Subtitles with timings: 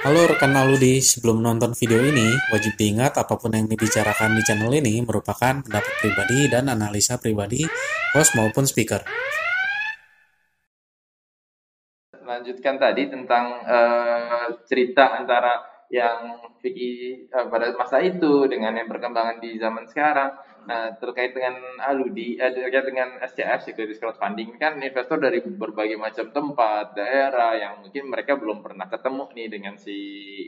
[0.00, 4.72] Halo rekan Aludi, sebelum nonton video ini, wajib diingat apa pun yang dibicarakan di channel
[4.72, 7.68] ini merupakan pendapat pribadi dan analisa pribadi
[8.16, 9.04] host maupun speaker.
[12.16, 19.36] Lanjutkan tadi tentang uh, cerita antara yang Vicky uh, pada masa itu dengan yang perkembangan
[19.36, 20.32] di zaman sekarang.
[20.68, 26.28] Nah, terkait dengan Aludi, uh, terkait dengan SCF, Securities Crowdfunding, kan investor dari berbagai macam
[26.32, 29.96] tempat, daerah yang mungkin mereka belum pernah ketemu nih dengan si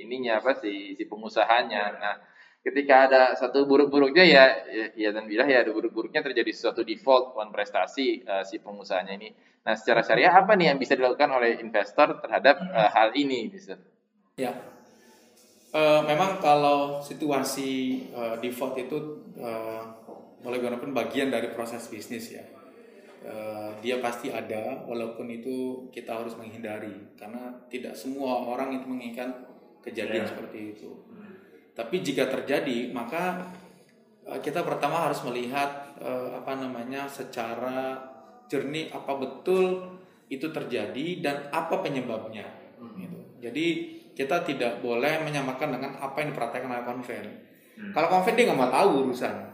[0.04, 1.82] ininya apa si si pengusahanya.
[1.96, 2.14] Nah,
[2.60, 7.34] ketika ada satu buruk-buruknya ya, ya, ya dan bilah ya ada buruk-buruknya terjadi sesuatu default
[7.34, 9.32] wan prestasi uh, si pengusahanya ini.
[9.62, 13.78] Nah, secara syariah apa nih yang bisa dilakukan oleh investor terhadap uh, hal ini, bisa?
[14.34, 14.56] Ya,
[15.72, 20.01] Uh, memang kalau situasi uh, default itu uh,
[20.42, 22.44] mulai pun bagian dari proses bisnis ya.
[23.22, 29.30] Uh, dia pasti ada, walaupun itu kita harus menghindari karena tidak semua orang itu menginginkan
[29.78, 30.30] kejadian yeah.
[30.30, 30.90] seperti itu.
[31.72, 33.46] Tapi jika terjadi, maka
[34.26, 37.94] uh, kita pertama harus melihat uh, apa namanya secara
[38.50, 39.96] jernih apa betul
[40.26, 42.44] itu terjadi dan apa penyebabnya.
[42.82, 42.98] Hmm.
[42.98, 43.18] Gitu.
[43.38, 43.66] Jadi
[44.12, 47.26] kita tidak boleh menyamakan dengan apa yang diperhatikan oleh konven.
[47.78, 47.92] Hmm.
[47.94, 49.51] Kalau konven dia nggak mau tahu urusan.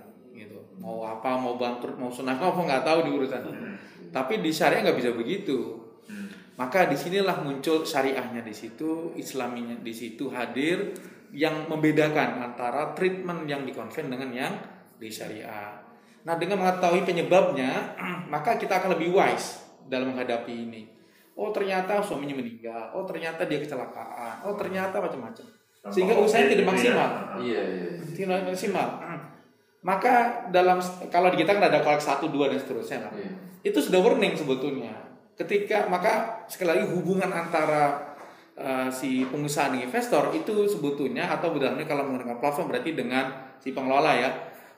[0.79, 3.43] Mau apa, mau bangkrut, mau sunat, apa nggak tahu di urusan.
[3.45, 3.77] Hmm.
[4.15, 5.79] Tapi di syariah nggak bisa begitu.
[6.07, 6.31] Hmm.
[6.57, 10.95] Maka di sinilah muncul syariahnya di situ, islaminya di situ hadir
[11.35, 14.55] yang membedakan antara treatment yang di konven dengan yang
[14.97, 15.77] di syariah.
[16.25, 17.99] Nah dengan mengetahui penyebabnya,
[18.33, 20.99] maka kita akan lebih wise dalam menghadapi ini
[21.39, 25.47] oh ternyata suaminya meninggal, oh ternyata dia kecelakaan, oh ternyata macam-macam.
[25.89, 27.09] Sehingga usahanya tidak maksimal.
[27.39, 27.91] Iya, iya.
[28.11, 28.89] Tidak maksimal.
[29.83, 33.13] Maka dalam kalau di kita kan ada kolek satu, dua dan seterusnya kan.
[33.15, 33.33] Iya.
[33.63, 34.95] Itu sudah warning sebetulnya.
[35.39, 38.15] Ketika maka sekali lagi hubungan antara
[38.59, 43.71] uh, si pengusaha dan investor itu sebetulnya atau bedanya kalau menggunakan platform berarti dengan si
[43.71, 44.31] pengelola ya.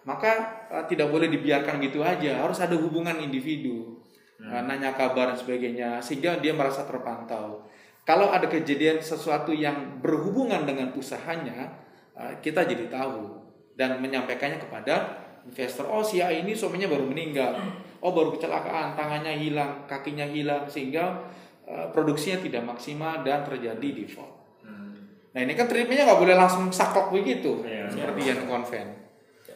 [0.04, 0.32] Maka
[0.68, 4.00] uh, tidak boleh dibiarkan gitu aja, harus ada hubungan individu
[4.40, 4.64] hmm.
[4.68, 7.68] nanya kabar dan sebagainya sehingga dia merasa terpantau.
[8.08, 11.78] Kalau ada kejadian sesuatu yang berhubungan dengan usahanya,
[12.16, 13.38] eh, kita jadi tahu
[13.74, 15.88] dan menyampaikannya kepada investor.
[15.88, 17.56] Oh si A ini suaminya baru meninggal,
[18.00, 21.26] oh baru kecelakaan, tangannya hilang, kakinya hilang sehingga
[21.64, 24.62] eh, produksinya tidak maksimal dan terjadi default.
[24.64, 24.94] Hmm.
[25.32, 29.00] Nah ini kan treatmentnya nggak boleh langsung saklek begitu ya, seperti yang konven.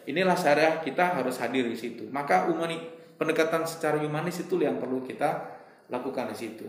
[0.04, 2.04] Inilah syariah kita harus hadir di situ.
[2.12, 2.76] Maka umani
[3.16, 5.48] pendekatan secara humanis itu yang perlu kita
[5.88, 6.68] lakukan di situ.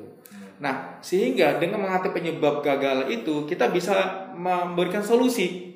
[0.59, 5.74] Nah, sehingga dengan mengatasi penyebab gagal itu kita bisa memberikan solusi.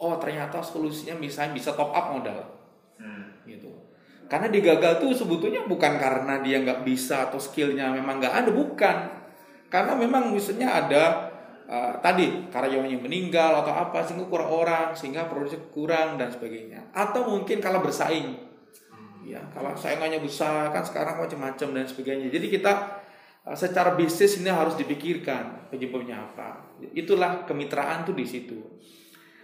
[0.00, 2.40] Oh, ternyata solusinya misalnya bisa top up modal.
[2.96, 3.44] Hmm.
[3.44, 3.68] Gitu.
[4.26, 8.96] Karena digagal tuh sebetulnya bukan karena dia nggak bisa atau skillnya memang nggak ada, bukan.
[9.68, 11.04] Karena memang misalnya ada
[11.68, 16.90] uh, tadi karyawannya meninggal atau apa sehingga kurang orang, sehingga produksi kurang dan sebagainya.
[16.96, 18.50] Atau mungkin kalau bersaing
[19.30, 22.72] ya kalau saingannya besar kan sekarang macam-macam dan sebagainya jadi kita
[23.46, 28.58] eh, secara bisnis ini harus dipikirkan penyebabnya apa itulah kemitraan tuh di situ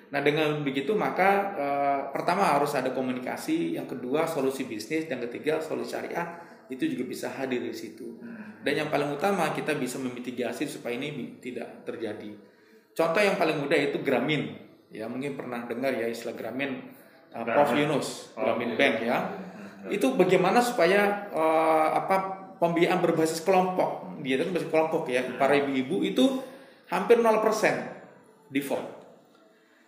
[0.06, 5.58] nah dengan begitu maka eh, pertama harus ada komunikasi yang kedua solusi bisnis dan ketiga
[5.58, 8.18] solusi syariah itu juga bisa hadir di situ.
[8.62, 12.34] Dan yang paling utama kita bisa memitigasi supaya ini tidak terjadi.
[12.90, 14.58] Contoh yang paling mudah itu Gramin.
[14.90, 16.90] Ya mungkin pernah dengar ya istilah Gramin
[17.30, 17.70] uh, Prof.
[17.74, 19.18] Yunus Gramin oh, Bank ya.
[19.86, 22.16] Itu bagaimana supaya uh, apa
[22.58, 24.18] pembiayaan berbasis kelompok.
[24.26, 25.22] Dia itu berbasis kelompok ya.
[25.38, 26.42] Para ibu-ibu itu
[26.90, 27.38] hampir 0%
[28.50, 28.95] default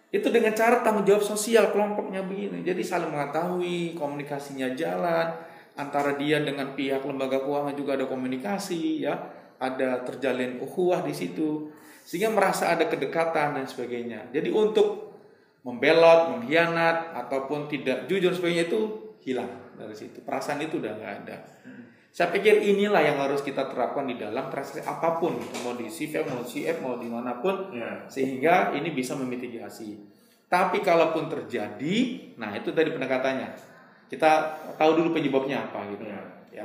[0.09, 2.65] itu dengan cara tanggung jawab sosial kelompoknya begini.
[2.65, 5.37] Jadi saling mengetahui komunikasinya jalan.
[5.79, 9.15] Antara dia dengan pihak lembaga keuangan juga ada komunikasi ya.
[9.61, 11.69] Ada terjalin ukhuwah di situ.
[12.09, 14.33] Sehingga merasa ada kedekatan dan sebagainya.
[14.33, 15.13] Jadi untuk
[15.61, 18.81] membelot mengkhianat ataupun tidak jujur sebagainya itu
[19.29, 20.25] hilang dari situ.
[20.25, 21.37] Perasaan itu udah nggak ada.
[22.09, 22.15] Hmm.
[22.17, 26.25] Saya pikir inilah yang harus kita terapkan di dalam transaksi apa pun, mau di CVF,
[26.25, 28.09] mau di CF, mau di mana pun, yeah.
[28.09, 30.01] sehingga ini bisa memitigasi.
[30.49, 31.97] Tapi kalaupun terjadi,
[32.41, 33.53] nah itu tadi pendekatannya.
[34.09, 36.09] Kita tahu dulu penyebabnya apa gitu.
[36.09, 36.65] Yeah.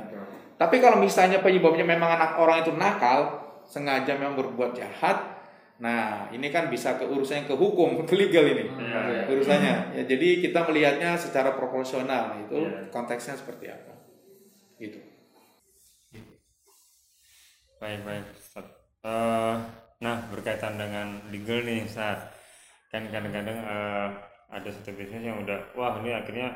[0.56, 5.34] Tapi kalau misalnya penyebabnya memang anak orang itu nakal, sengaja memang berbuat jahat,
[5.74, 9.98] Nah, ini kan bisa ke urusannya ke hukum, ke legal ini ya, urusannya.
[9.98, 12.86] Ya, jadi kita melihatnya secara proporsional itu ya.
[12.94, 13.94] konteksnya seperti apa.
[14.78, 15.02] Gitu.
[17.84, 18.24] Baik baik.
[19.04, 19.60] Uh,
[20.00, 22.32] nah berkaitan dengan legal nih saat
[22.88, 24.08] kan kadang-kadang uh,
[24.48, 26.48] ada satu bisnis yang udah wah ini akhirnya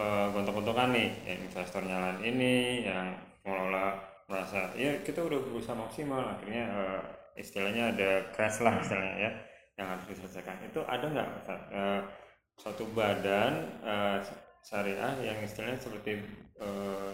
[0.00, 1.12] uh, gontok-gontokan nih.
[1.28, 4.00] Ya, investor nyalain ini yang mengelola
[4.32, 6.24] merasa ya kita udah berusaha maksimal.
[6.24, 7.00] Akhirnya uh,
[7.36, 9.30] istilahnya ada crash lah istilahnya ya
[9.76, 10.56] yang harus diselesaikan.
[10.72, 11.60] Itu ada nggak Ustaz?
[11.68, 12.00] Eh,
[12.56, 13.52] suatu badan
[13.84, 14.18] eh,
[14.64, 16.16] syariah yang istilahnya seperti
[16.64, 17.12] eh,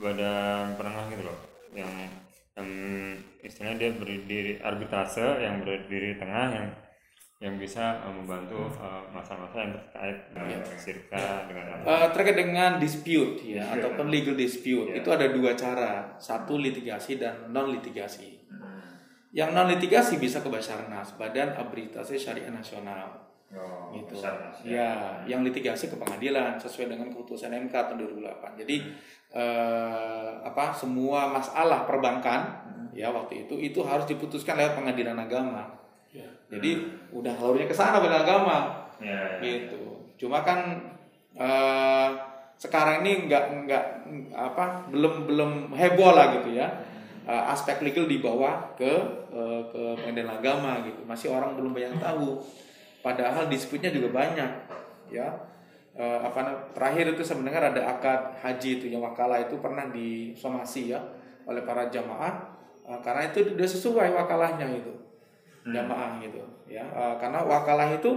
[0.00, 1.92] badan penengah gitu loh yang
[2.56, 2.70] yang
[3.44, 6.68] istilahnya dia berdiri arbitrase yang berdiri di tengah yang
[7.36, 11.84] yang bisa eh, membantu eh, masalah-masalah yang terkait dengan sirka dengan apa.
[11.84, 15.04] Eh, terkait dengan dispute ya Dispute, ataupun legal dispute Ya.
[15.04, 18.40] itu ada dua cara satu litigasi dan non litigasi
[19.36, 23.28] yang non litigasi bisa ke Basarnas Badan Arbitrase Syariah Nasional.
[23.46, 24.18] Oh, gitu.
[24.18, 28.76] Besar, Mas, ya yang litigasi ke pengadilan sesuai dengan keputusan MK tahun 2008 jadi
[29.38, 30.25] eh,
[30.56, 32.48] apa semua masalah perbankan
[32.96, 35.68] ya waktu itu itu harus diputuskan lewat pengadilan agama.
[36.48, 36.80] Jadi
[37.12, 38.58] udah alurnya ke sana pengadilan agama.
[38.96, 39.44] Ya, ya.
[39.44, 40.16] gitu.
[40.16, 40.80] Cuma kan
[41.36, 42.08] eh,
[42.56, 43.84] sekarang ini nggak nggak
[44.32, 46.72] apa belum belum heboh lah gitu ya.
[47.28, 48.88] Eh, aspek legal dibawa ke
[49.28, 51.04] eh, ke pengadilan agama gitu.
[51.04, 52.40] Masih orang belum banyak tahu.
[53.04, 54.50] Padahal disputnya juga banyak
[55.12, 55.36] ya
[55.96, 56.44] Eh, apa
[56.76, 61.00] terakhir itu saya mendengar ada akad haji itu yang wakalah itu pernah disomasi ya
[61.48, 62.52] oleh para jamaah.
[62.84, 64.92] Eh, karena itu sudah sesuai wakalahnya itu
[65.64, 66.36] jamaah gitu
[66.68, 66.84] ya.
[66.84, 68.12] Eh, karena wakalah itu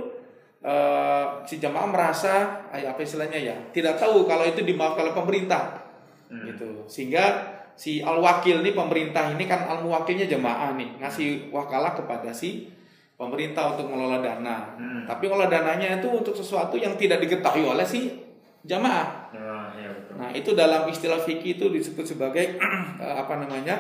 [0.60, 5.80] eh, si jamaah merasa apa istilahnya ya tidak tahu kalau itu dimaafkan oleh pemerintah.
[6.28, 6.84] Gitu.
[6.92, 12.36] Sehingga si al wakil nih pemerintah ini kan al muwakilnya jamaah nih ngasih wakalah kepada
[12.36, 12.68] si
[13.20, 18.16] pemerintah untuk mengelola dana tapi mengelola dananya itu untuk sesuatu yang tidak diketahui oleh si
[18.64, 20.14] jamaah Ya, ya, betul.
[20.18, 22.58] Nah, itu dalam istilah fikih itu disebut sebagai
[23.04, 23.76] eh, apa namanya?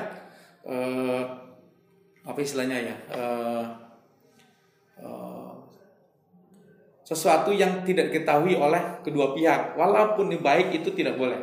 [0.61, 1.21] eh,
[2.21, 2.95] apa istilahnya ya?
[3.09, 3.65] Eh,
[5.01, 5.51] eh,
[7.01, 11.41] sesuatu yang tidak diketahui oleh kedua pihak, walaupun baik itu tidak boleh.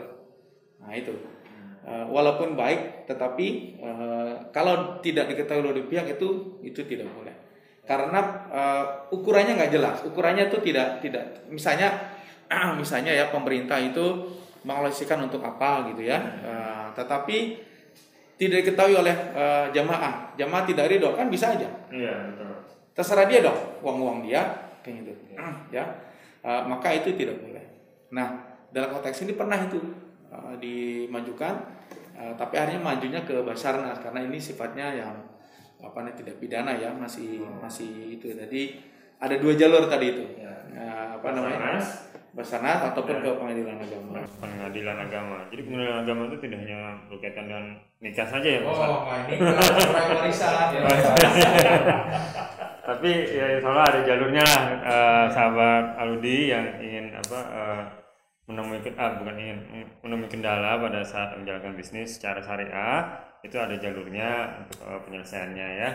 [0.78, 1.10] Nah, itu.
[1.86, 3.46] Eh, walaupun baik, tetapi
[3.82, 7.34] eh, kalau tidak diketahui oleh pihak itu itu tidak boleh.
[7.86, 8.84] Karena eh,
[9.14, 9.96] ukurannya nggak jelas.
[10.02, 11.94] Ukurannya itu tidak tidak misalnya
[12.80, 14.36] misalnya ya pemerintah itu
[14.66, 16.18] mengalokasikan untuk apa gitu ya.
[16.42, 17.62] Eh, tetapi
[18.36, 20.34] tidak diketahui oleh eh, jamaah.
[20.34, 21.70] Jamaah tidak ridho kan bisa aja.
[21.88, 22.52] Iya, betul.
[22.96, 24.42] Terserah dia dong, uang-uang dia
[24.82, 25.12] kayak gitu.
[25.70, 25.86] Ya.
[26.46, 27.64] Eh, maka itu tidak boleh.
[28.14, 28.38] Nah,
[28.70, 29.82] dalam konteks ini pernah itu
[30.30, 31.54] eh, dimajukan
[32.14, 35.14] eh, tapi akhirnya majunya ke Basarnas karena ini sifatnya yang
[35.80, 38.32] apa namanya tidak pidana ya, masih masih itu.
[38.32, 38.80] Jadi
[39.20, 40.24] ada dua jalur tadi itu.
[40.40, 40.52] Ya.
[40.76, 41.80] Eh, apa namanya?
[42.36, 42.92] Basarnas.
[42.92, 44.20] Ataupun ke pengadilan agama.
[44.36, 45.48] pengadilan agama.
[45.48, 47.64] Jadi pengadilan agama itu tidak hanya berkaitan dengan
[48.04, 48.76] nikah saja ya, Pak?
[48.76, 49.40] Oh, ini
[50.20, 50.80] warisan ya.
[52.86, 57.82] Tapi ya insya Allah ada jalurnya lah eh, sahabat Aludi yang ingin apa eh,
[58.46, 59.58] menemui ah, bukan ingin
[60.02, 63.02] menemui kendala pada saat menjalankan bisnis secara syariah
[63.42, 65.90] itu ada jalurnya untuk eh, penyelesaiannya ya.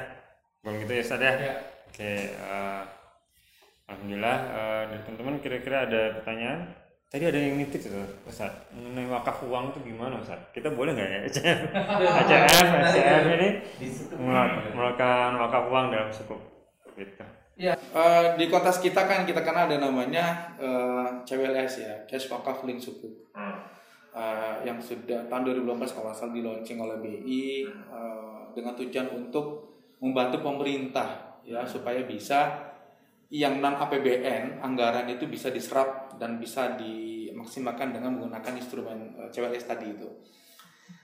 [0.62, 1.34] Bukan gitu ya Ustaz ya?
[1.34, 1.54] Ya.
[1.88, 2.82] Oke, eh,
[3.88, 6.60] alhamdulillah eh, dari teman-teman kira-kira ada pertanyaan?
[7.12, 10.40] Tadi ada yang nitip itu Ustaz mengenai wakaf uang itu gimana Ustaz?
[10.56, 11.60] Kita boleh nggak ya ACF,
[12.24, 13.50] ACF, ACF ini
[14.16, 16.36] melak- melakukan wakaf uang dalam suku
[16.96, 17.24] gitu.
[17.60, 22.64] Ya, eh, di kontes kita kan kita kenal ada namanya eh, CWLS ya, Cash Wakaf
[22.64, 23.32] Link Sukuk.
[24.12, 29.72] Eh, yang sudah tahun 2018 kalau salah di launching oleh BI eh, dengan tujuan untuk
[30.04, 32.60] membantu pemerintah ya supaya bisa
[33.32, 39.72] yang non APBN anggaran itu bisa diserap dan bisa dimaksimalkan dengan menggunakan instrumen eh, CWLS
[39.72, 40.12] tadi itu.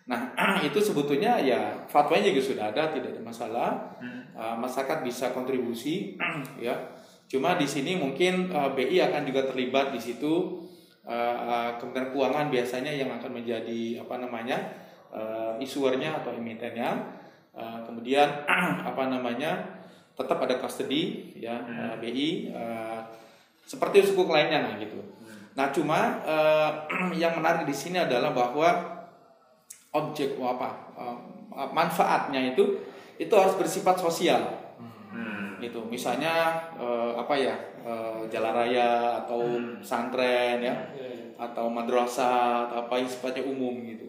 [0.08, 0.32] Nah,
[0.68, 3.70] itu sebetulnya ya fatwanya juga sudah ada, tidak ada masalah.
[4.38, 6.16] Uh, masyarakat bisa kontribusi,
[6.66, 6.96] ya.
[7.28, 10.64] Cuma di sini mungkin uh, BI akan juga terlibat di situ.
[11.08, 14.58] Uh, uh, Kementerian Keuangan biasanya yang akan menjadi apa namanya
[15.12, 17.20] uh, issuernya atau emitennya.
[17.58, 18.48] Uh, kemudian
[18.90, 19.80] apa namanya
[20.18, 23.02] tetap ada custody ya uh, BI uh,
[23.68, 25.00] seperti sukuk lainnya nah gitu.
[25.58, 26.72] Nah cuma uh,
[27.22, 28.97] yang menarik di sini adalah bahwa
[29.98, 31.18] objek apa uh,
[31.74, 32.78] manfaatnya itu
[33.18, 34.42] itu harus bersifat sosial.
[35.58, 35.82] Gitu.
[35.90, 40.76] Misalnya eh, apa ya eh, jalan raya atau santren ya
[41.38, 44.06] atau madrasah atau apa yang sifatnya umum gitu.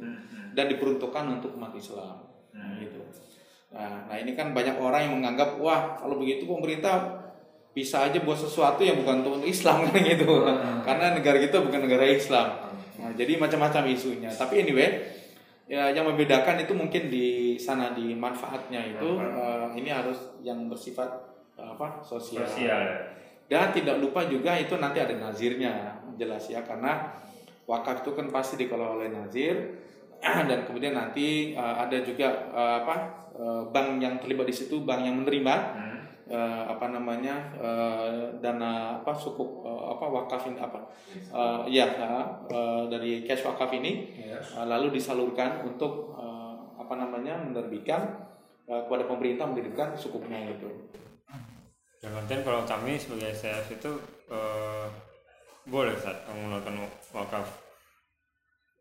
[0.52, 2.20] Dan diperuntukkan untuk umat Islam.
[2.52, 3.00] Gitu.
[3.72, 7.24] Nah, nah ini kan banyak orang yang menganggap wah kalau begitu pemerintah
[7.72, 10.44] bisa aja buat sesuatu yang bukan untuk Islam kan gitu.
[10.84, 12.76] Karena negara kita bukan negara Islam.
[13.00, 14.28] Nah, jadi macam-macam isunya.
[14.28, 15.16] Tapi anyway
[15.68, 21.08] ya yang membedakan itu mungkin di sana di manfaatnya itu eh, ini harus yang bersifat
[21.60, 22.42] eh, apa sosial.
[23.48, 27.20] dan tidak lupa juga itu nanti ada nazirnya jelas ya karena
[27.68, 29.56] wakaf itu kan pasti dikelola oleh nazir.
[30.50, 32.96] Dan kemudian nanti uh, ada juga uh, apa
[33.38, 35.54] uh, bank yang terlibat di situ bank yang menerima
[36.28, 40.80] uh, apa namanya uh, dana apa sukuk uh, apa wakaf ini apa
[41.32, 44.14] uh, ya uh, dari cash wakaf ini
[44.54, 48.00] uh, lalu disalurkan untuk uh, apa namanya menerbitkan
[48.68, 50.68] uh, kepada pemerintah menerbitkan sukuknya gitu.
[51.98, 53.90] Yang konten kalau kami sebagai CF itu
[54.30, 54.86] eh,
[55.66, 57.42] boleh saat menggunakan wakaf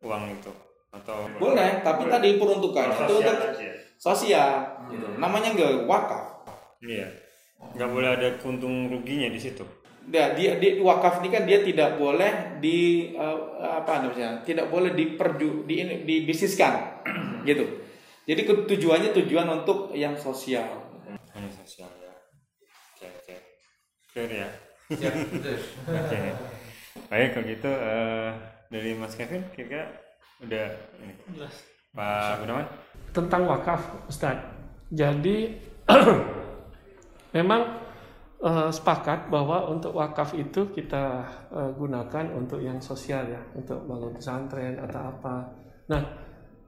[0.06, 0.54] uang itu
[0.94, 3.70] atau Boleh, tapi tadi peruntukannya itu Sosial untuk aja.
[3.98, 4.52] sosial
[4.94, 5.08] gitu.
[5.18, 6.46] Namanya enggak wakaf.
[6.86, 7.10] Iya.
[7.58, 9.66] Nggak boleh ada keuntung ruginya di situ.
[10.08, 14.40] Dia, dia, dia wakaf ini kan dia tidak boleh di eh, apa namanya?
[14.46, 15.76] Tidak boleh diperju di
[16.08, 17.04] dibisniskan
[17.50, 17.66] gitu.
[18.28, 20.68] Jadi tujuannya tujuan untuk yang sosial.
[21.36, 22.14] Hanya sosial ya.
[22.96, 23.36] Oke oke.
[24.16, 24.50] Clear ya.
[24.96, 25.60] Ya, betul.
[25.92, 26.18] Oke.
[27.12, 28.30] Baik kalau gitu eh,
[28.72, 29.92] dari Mas Kevin kira-kira
[30.44, 30.68] udah
[31.04, 31.14] ini.
[31.96, 32.68] Pak Gunawan.
[33.12, 34.46] tentang wakaf Ustadz.
[34.94, 35.58] Jadi
[37.38, 37.62] memang
[38.42, 41.22] eh, sepakat bahwa untuk wakaf itu kita
[41.54, 45.36] eh, gunakan untuk yang sosial ya, untuk bangun pesantren atau apa.
[45.88, 46.02] Nah,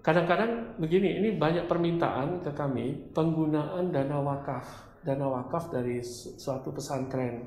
[0.05, 4.65] kadang-kadang begini, ini banyak permintaan ke kami penggunaan dana wakaf,
[5.03, 7.41] dana wakaf dari su- suatu pesantren.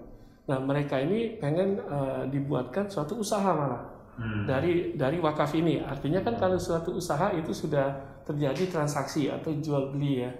[0.50, 3.92] Nah, mereka ini pengen eh, dibuatkan suatu usaha malah
[4.44, 5.80] dari dari wakaf ini.
[5.80, 7.96] Artinya kan kalau suatu usaha itu sudah
[8.28, 10.30] terjadi transaksi atau jual beli ya.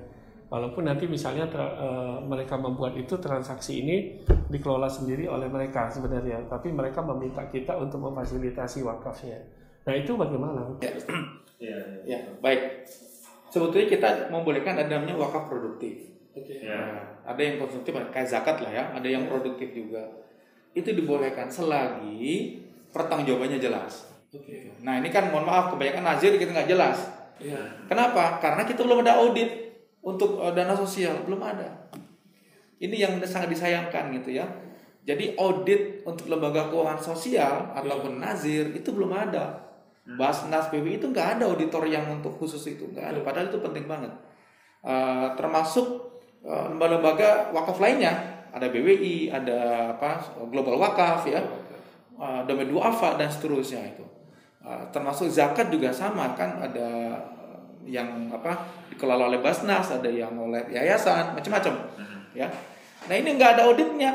[0.53, 4.21] Walaupun nanti misalnya tra- eh, mereka membuat itu transaksi ini
[4.53, 9.41] dikelola sendiri oleh mereka sebenarnya, tapi mereka meminta kita untuk memfasilitasi wakafnya.
[9.89, 10.77] Nah itu bagaimana?
[11.57, 12.05] Iya.
[12.05, 12.85] Ya, baik.
[13.49, 16.13] Sebetulnya kita membolehkan ada namanya wakaf produktif.
[16.37, 16.69] Iya.
[16.69, 20.05] Nah, ada yang konsumtif kayak zakat lah ya, ada yang produktif juga.
[20.77, 22.61] Itu dibolehkan selagi
[22.93, 24.05] pertanggungjawabannya jelas.
[24.85, 27.09] Nah ini kan mohon maaf kebanyakan nazir kita nggak jelas.
[27.89, 28.37] Kenapa?
[28.37, 29.72] Karena kita belum ada audit
[30.03, 31.89] untuk eh, dana sosial belum ada.
[32.83, 34.47] Ini yang sangat disayangkan gitu ya.
[35.03, 39.71] Jadi audit untuk lembaga keuangan sosial ataupun nazir itu belum ada.
[40.03, 43.19] Basnas PBI itu nggak ada auditor yang untuk khusus itu nggak ada.
[43.23, 44.11] Padahal itu penting banget.
[44.83, 50.21] Eh, termasuk eh, lembaga-lembaga wakaf lainnya ada BWI, ada apa
[50.53, 51.41] Global Wakaf ya,
[52.21, 54.05] eh, Domain Duafa dan seterusnya itu.
[54.63, 57.19] Eh, termasuk zakat juga sama kan ada
[57.87, 61.75] yang apa dikelola oleh Basnas, ada yang oleh yayasan, macam-macam
[62.37, 62.49] ya.
[63.09, 64.13] Nah ini nggak ada auditnya.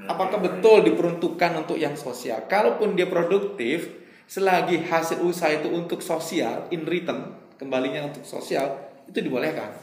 [0.00, 2.48] Apakah betul diperuntukkan untuk yang sosial?
[2.48, 9.20] Kalaupun dia produktif, selagi hasil usaha itu untuk sosial, in return, kembalinya untuk sosial, itu
[9.20, 9.76] dibolehkan.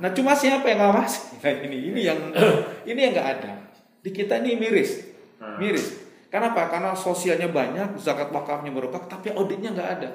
[0.00, 1.20] Nah cuma siapa yang ngawasi?
[1.44, 2.20] Nah ini ini yang
[2.88, 3.52] ini yang nggak ada.
[4.00, 5.04] Di kita ini miris,
[5.60, 6.06] miris.
[6.32, 6.72] Kenapa?
[6.72, 10.10] Karena sosialnya banyak, zakat wakafnya berubah, tapi auditnya nggak ada,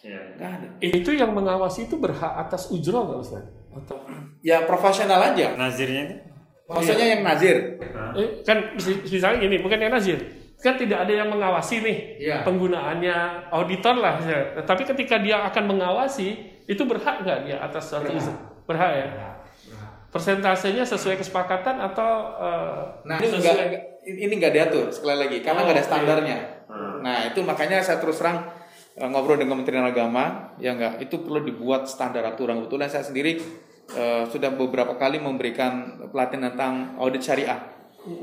[0.00, 0.20] Iya.
[0.34, 0.66] nggak ada.
[0.78, 3.44] Itu yang mengawasi itu berhak atas ujroh nggak Ustaz?
[3.72, 3.96] Atau
[4.40, 5.54] Ya profesional aja.
[5.54, 6.16] Nazirnya itu?
[6.66, 7.78] Maksudnya yang nazir.
[8.12, 10.18] Eh, kan mis- misalnya gini, bukan yang nazir.
[10.56, 12.36] Kan tidak ada yang mengawasi nih Iya.
[12.42, 13.16] penggunaannya
[13.50, 14.18] auditor lah.
[14.18, 14.40] ya.
[14.62, 16.34] Tapi ketika dia akan mengawasi,
[16.64, 18.34] itu berhak nggak dia atas suatu Berhak.
[18.66, 19.06] Berhak ya.
[20.08, 25.60] Persentasenya sesuai kesepakatan atau eh, Nah, ini sesuai- enggak ini enggak diatur sekali lagi karena
[25.60, 25.90] Oh, nggak ada oke.
[25.92, 26.38] standarnya.
[27.02, 28.42] Nah, itu makanya saya terus terang
[28.96, 32.64] ngobrol dengan Kementerian Agama, ya enggak, itu perlu dibuat standar aturan.
[32.64, 33.36] Kebetulan saya sendiri
[33.92, 37.60] eh, sudah beberapa kali memberikan pelatihan tentang audit syariah.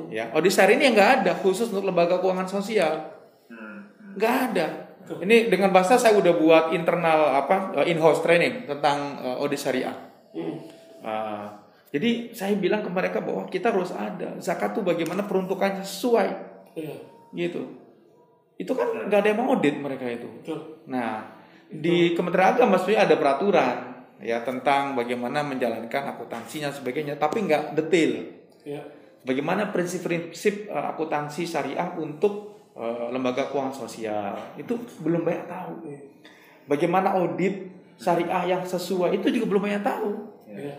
[0.10, 3.14] Ya, audit syariah ini enggak ada khusus untuk lembaga keuangan sosial.
[4.18, 4.68] Enggak ada.
[5.04, 9.94] Ini dengan bahasa saya udah buat internal apa eh, in-house training tentang eh, audit syariah.
[11.04, 11.62] Ah,
[11.94, 16.98] jadi saya bilang ke mereka bahwa kita harus ada zakat tuh bagaimana peruntukannya sesuai Iya,
[17.38, 17.62] gitu.
[18.58, 20.30] Itu kan nggak ada yang mau audit mereka itu.
[20.42, 20.60] betul.
[20.90, 21.42] Nah
[21.74, 23.78] di Kementerian Agama sebenarnya ada peraturan
[24.22, 28.30] ya tentang bagaimana menjalankan akuntansinya sebagainya, tapi nggak detail.
[28.64, 28.82] Iya.
[29.24, 35.74] Bagaimana prinsip-prinsip eh, akuntansi syariah untuk eh, lembaga keuangan sosial itu belum banyak tahu.
[36.70, 37.68] Bagaimana audit
[38.00, 40.10] syariah yang sesuai itu juga belum banyak tahu.
[40.48, 40.76] Iya.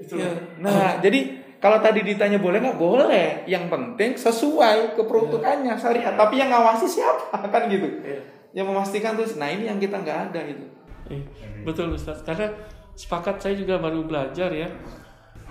[0.00, 0.32] Itu Ya.
[0.56, 6.16] Nah, jadi kalau tadi ditanya boleh nggak boleh, yang penting sesuai keperuntukannya syariat.
[6.16, 8.00] Tapi yang ngawasi siapa kan gitu?
[8.00, 8.20] Iya.
[8.56, 9.36] Yang memastikan terus.
[9.36, 10.64] Nah ini yang kita nggak ada itu.
[11.12, 11.22] Iya,
[11.68, 12.24] Betul Ustaz.
[12.24, 12.48] Karena
[12.96, 14.72] sepakat saya juga baru belajar ya.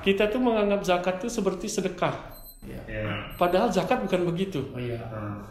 [0.02, 2.18] Kita tuh menganggap zakat itu seperti sedekah.
[2.66, 3.38] Iya.
[3.38, 4.66] Padahal zakat bukan begitu.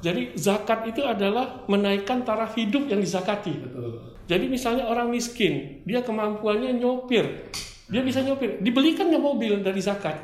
[0.02, 3.54] Jadi zakat itu adalah menaikkan taraf hidup yang dizakati.
[4.28, 7.48] Jadi misalnya orang miskin, dia kemampuannya nyopir,
[7.88, 10.14] dia bisa nyopir, dibelikannya mobil dari zakat.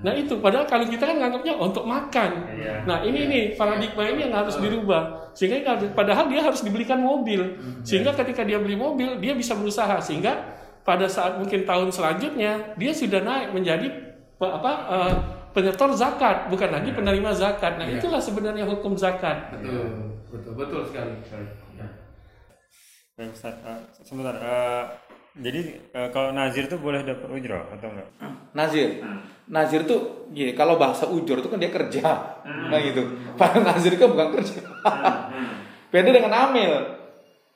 [0.00, 2.30] Nah itu padahal kalau kita kan nganggapnya untuk makan.
[2.56, 2.88] Iya.
[2.88, 5.28] Nah ini nih paradigma ini yang harus dirubah.
[5.36, 7.58] Sehingga kalau- padahal dia harus dibelikan mobil.
[7.82, 12.92] Sehingga ketika dia beli mobil dia bisa berusaha sehingga pada saat mungkin tahun selanjutnya dia
[12.96, 13.92] sudah naik menjadi
[14.40, 15.14] apa eh,
[15.52, 17.76] penyetor zakat bukan lagi penerima zakat.
[17.76, 19.52] Nah itulah sebenarnya hukum zakat.
[19.52, 21.12] Betul, betul, betul sekali.
[21.76, 21.86] Ya.
[23.14, 23.52] Baik, Ustaz.
[23.60, 24.32] Eh, sebentar.
[24.32, 24.84] eh,
[25.40, 25.60] jadi
[25.96, 28.08] eh, kalau nazir itu boleh dapat ujroh atau enggak?
[28.52, 29.00] Nazir.
[29.48, 32.02] Nazir tuh gini, kalau bahasa ujur itu kan dia kerja.
[32.44, 33.02] Nah gitu.
[33.40, 34.60] Padahal nazir itu bukan kerja.
[35.90, 36.72] Beda dengan amil.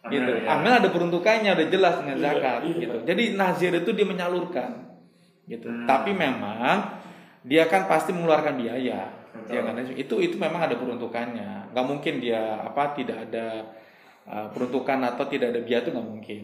[0.08, 0.30] Gitu.
[0.32, 0.58] Amil, ya.
[0.58, 2.96] Amil ada peruntukannya udah jelas dengan zakat gitu.
[3.04, 4.70] Jadi nazir itu dia menyalurkan.
[5.44, 5.68] Gitu.
[5.84, 7.04] Tapi memang
[7.44, 9.12] dia kan pasti mengeluarkan biaya.
[9.52, 9.76] Ya kan?
[9.92, 11.70] Itu itu memang ada peruntukannya.
[11.74, 13.76] nggak mungkin dia apa tidak ada
[14.30, 16.42] uh, peruntukan atau tidak ada biaya itu nggak mungkin.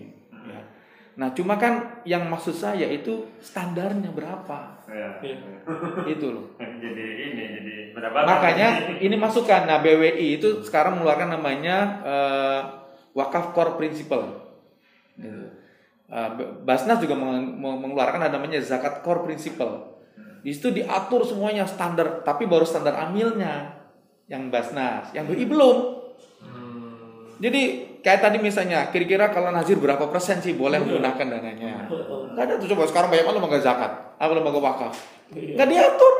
[1.10, 4.78] Nah, cuma kan yang maksud saya itu standarnya berapa?
[4.86, 5.18] Ya.
[6.14, 6.46] Itu loh.
[6.56, 8.26] jadi ini jadi pendapatan.
[8.26, 9.66] Makanya ini masukan.
[9.66, 12.60] Nah, BWI itu sekarang mengeluarkan namanya eh,
[13.12, 14.26] wakaf core principle.
[15.18, 15.46] Gitu.
[16.10, 20.02] B- Basnas juga meng- meng- mengeluarkan ada namanya zakat core principle.
[20.40, 23.76] Di situ diatur semuanya standar, tapi baru standar amilnya
[24.26, 25.99] yang Basnas, yang BWI belum.
[27.40, 27.62] Jadi
[27.98, 31.88] kayak tadi misalnya, kira-kira kalau nazir berapa persen sih boleh menggunakan dananya?
[32.36, 34.92] Gak ada tuh coba sekarang banyak banget lembaga zakat, apa lembaga wakaf,
[35.32, 36.14] nggak diatur.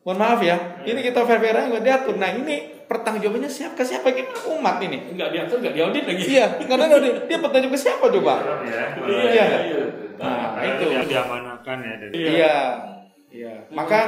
[0.00, 2.14] Mohon maaf ya, ini kita fair fair aja nggak diatur.
[2.16, 2.56] Nah ini
[2.86, 3.74] pertanggungjawabannya siapa?
[3.74, 4.08] Ke siapa?
[4.08, 4.98] Gimana umat ini?
[5.10, 6.22] Enggak diatur, enggak diaudit lagi.
[6.24, 8.34] Iya, karena dia, dia bertanggung ke siapa coba?
[8.62, 8.84] ya.
[9.04, 9.44] Iya.
[9.44, 9.80] iya.
[10.16, 10.84] Nah Karena itu.
[10.88, 12.56] dia diamanahkan ya dari Iya,
[13.28, 13.52] iya.
[13.68, 14.00] Maka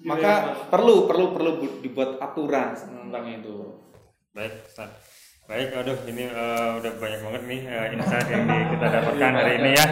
[0.00, 0.32] maka
[0.70, 3.82] perlu perlu perlu bu- dibuat aturan tentang itu.
[4.30, 5.09] Baik, Ustaz.
[5.50, 9.52] Baik, aduh ini eh, udah banyak banget nih eh, insight yang di- kita dapatkan hari
[9.58, 9.86] ini ya.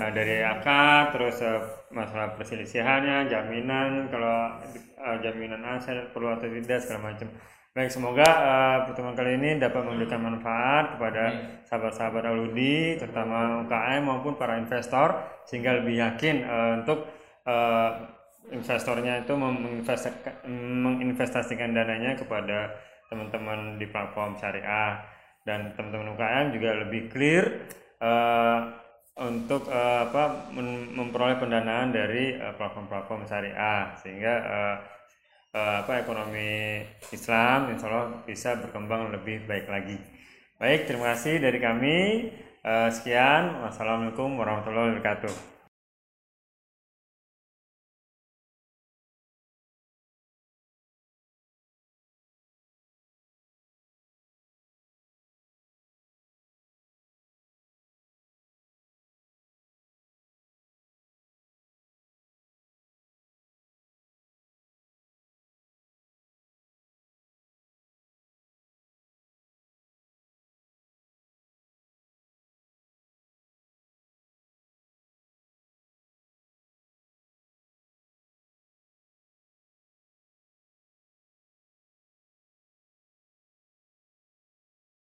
[0.00, 1.60] Nah, dari akad, terus eh,
[1.92, 4.64] masalah perselisihannya, jaminan kalau
[4.96, 7.28] eh, jaminan aset perlu atau tidak segala macam.
[7.76, 11.24] Baik, semoga eh, pertemuan kali ini dapat memberikan manfaat kepada
[11.68, 17.04] sahabat-sahabat Aludi, terutama UKM maupun para investor, sehingga lebih yakin eh, untuk
[17.44, 17.90] eh,
[18.56, 20.48] investornya itu menginvestasikan,
[20.80, 22.72] menginvestasikan dananya kepada
[23.14, 24.98] teman-teman di platform syariah
[25.46, 27.44] dan teman-teman UKM juga lebih clear
[28.02, 28.58] eh,
[29.14, 30.50] untuk eh, apa
[30.98, 34.76] memperoleh pendanaan dari eh, platform-platform syariah sehingga eh,
[35.54, 36.82] eh, apa ekonomi
[37.14, 39.96] Islam insya Allah bisa berkembang lebih baik lagi.
[40.58, 41.98] Baik, terima kasih dari kami.
[42.64, 45.53] Eh, sekian, wassalamualaikum warahmatullahi wabarakatuh.